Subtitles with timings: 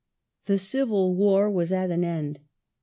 [0.47, 2.39] The Civil War was at an end.